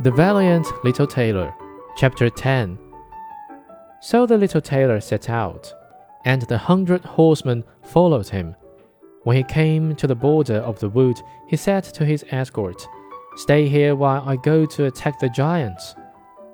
The 0.00 0.12
Valiant 0.12 0.64
Little 0.84 1.08
Tailor, 1.08 1.52
Chapter 1.96 2.30
10 2.30 2.78
So 4.00 4.26
the 4.26 4.38
little 4.38 4.60
tailor 4.60 5.00
set 5.00 5.28
out, 5.28 5.74
and 6.24 6.42
the 6.42 6.56
hundred 6.56 7.04
horsemen 7.04 7.64
followed 7.82 8.28
him. 8.28 8.54
When 9.24 9.36
he 9.36 9.42
came 9.42 9.96
to 9.96 10.06
the 10.06 10.14
border 10.14 10.58
of 10.58 10.78
the 10.78 10.88
wood, 10.88 11.20
he 11.48 11.56
said 11.56 11.82
to 11.82 12.04
his 12.04 12.24
escort, 12.30 12.86
Stay 13.34 13.66
here 13.66 13.96
while 13.96 14.22
I 14.24 14.36
go 14.36 14.66
to 14.66 14.84
attack 14.84 15.18
the 15.18 15.28
giants. 15.30 15.96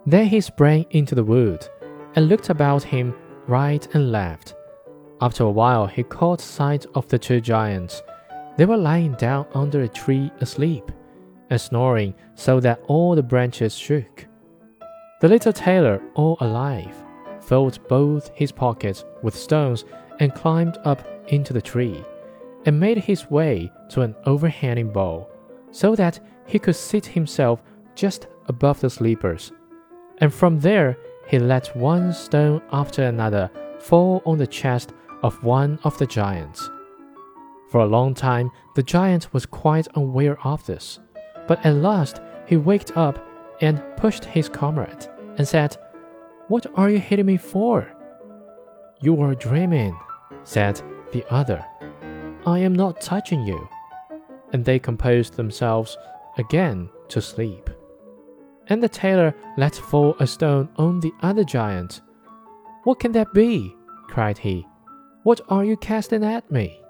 Then 0.07 0.25
he 0.25 0.41
sprang 0.41 0.87
into 0.89 1.15
the 1.15 1.23
wood 1.23 1.69
and 2.15 2.31
looked 2.31 2.49
about 2.49 2.83
him 2.83 3.15
right 3.47 3.87
and 3.95 4.11
left. 4.11 4.55
After 5.21 5.45
a 5.45 5.51
while, 5.51 5.87
he 5.87 6.03
caught 6.03 6.41
sight 6.41 6.87
of 6.95 7.07
the 7.09 7.19
two 7.19 7.43
giants. 7.43 8.03
They 8.57 8.65
were 8.65 8.79
lying 8.79 9.13
down 9.17 9.45
under 9.53 9.83
a 9.83 9.89
tree 9.89 10.33
asleep 10.41 10.91
and 11.51 11.61
snoring 11.61 12.15
so 12.35 12.61
that 12.61 12.81
all 12.87 13.15
the 13.15 13.23
branches 13.23 13.77
shook. 13.77 14.27
The 15.21 15.29
little 15.29 15.53
tailor, 15.53 16.03
all 16.15 16.37
alive, 16.41 16.95
filled 17.41 17.87
both 17.89 18.31
his 18.35 18.53
pockets 18.53 19.05
with 19.23 19.35
stones 19.35 19.85
and 20.21 20.35
climbed 20.35 20.79
up 20.85 21.07
into 21.29 21.53
the 21.53 21.63
tree 21.63 22.05
and 22.67 22.79
made 22.79 22.99
his 22.99 23.31
way 23.31 23.71
to 23.91 24.03
an 24.03 24.15
overhanging 24.27 24.93
bough 24.93 25.29
so 25.71 25.95
that 25.95 26.21
he 26.47 26.59
could 26.59 26.77
seat 26.77 27.07
himself 27.07 27.63
just 27.95 28.27
above 28.49 28.81
the 28.81 28.91
sleepers. 28.91 29.53
And 30.19 30.33
from 30.33 30.61
there, 30.61 30.97
he 31.27 31.39
let 31.39 31.75
one 31.77 32.13
stone 32.13 32.63
after 32.73 33.05
another 33.05 33.51
fall 33.79 34.23
on 34.25 34.39
the 34.39 34.47
chest 34.47 34.93
of 35.23 35.43
one 35.43 35.79
of 35.85 35.97
the 35.99 36.07
giants. 36.07 36.71
For 37.71 37.81
a 37.81 37.87
long 37.87 38.15
time, 38.15 38.51
the 38.75 38.83
giant 38.83 39.33
was 39.33 39.47
quite 39.47 39.89
unaware 39.97 40.39
of 40.47 40.65
this, 40.67 41.01
but 41.47 41.65
at 41.65 41.75
last 41.75 42.21
he 42.47 42.57
waked 42.57 42.97
up 42.97 43.25
and 43.61 43.83
pushed 43.97 44.25
his 44.25 44.49
comrade 44.49 45.07
and 45.37 45.47
said, 45.47 45.77
What 46.49 46.67
are 46.75 46.91
you 46.91 46.99
hitting 46.99 47.27
me 47.27 47.37
for? 47.37 47.91
You 49.01 49.21
are 49.23 49.35
dreaming, 49.35 49.99
said 50.45 50.81
the 51.13 51.25
other. 51.31 51.65
I 52.47 52.59
am 52.59 52.75
not 52.75 53.01
touching 53.01 53.43
you. 53.43 53.69
And 54.53 54.65
they 54.65 54.79
composed 54.79 55.35
themselves 55.35 55.97
again 56.39 56.89
to 57.09 57.21
sleep. 57.21 57.71
And 58.69 58.83
the 58.83 58.89
tailor 58.89 59.35
let 59.57 59.75
fall 59.75 60.17
a 60.21 60.27
stone 60.27 60.69
on 60.77 61.01
the 61.01 61.13
other 61.23 61.45
giant. 61.45 62.01
What 62.85 63.01
can 63.01 63.13
that 63.13 63.33
be? 63.33 63.75
cried 64.09 64.39
he. 64.39 64.67
What 65.23 65.41
are 65.49 65.65
you 65.65 65.77
casting 65.77 66.25
at 66.25 66.51
me? 66.51 66.84